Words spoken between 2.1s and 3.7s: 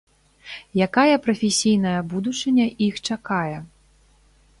будучыня іх чакае?